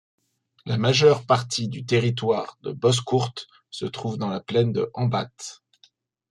La 0.65 0.79
majeure 0.79 1.27
partie 1.27 1.67
du 1.67 1.85
territoire 1.85 2.57
de 2.63 2.71
Bozkurt 2.71 3.45
se 3.69 3.85
trouve 3.85 4.17
dans 4.17 4.29
la 4.31 4.39
plaine 4.39 4.71
de 4.73 4.89
Hambat. 4.95 5.29